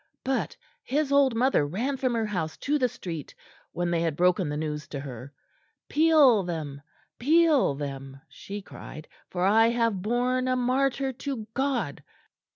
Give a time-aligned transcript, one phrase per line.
[0.25, 3.35] But his old mother ran from her house to the street
[3.71, 5.31] when they had broken the news to her:
[5.89, 6.81] 'Peal them,
[7.19, 12.01] peal them!' she cried, 'for I have borne a martyr to God.'"